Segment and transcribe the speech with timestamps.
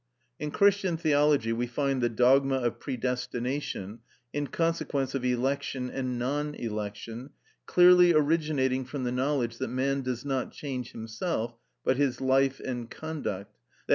[0.39, 0.47] 7.
[0.47, 3.99] In Christian theology we find the dogma of predestination
[4.33, 7.27] in consequence of election and non election (Rom.
[7.67, 7.77] ix.
[7.77, 12.19] 11 24), clearly originating from the knowledge that man does not change himself, but his
[12.19, 13.55] life and conduct,
[13.89, 13.89] _i.